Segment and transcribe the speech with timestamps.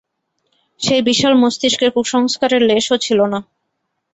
[0.81, 3.39] সেই বিশাল মস্তিষ্কে কুসংস্কারের লেশও ছিল না।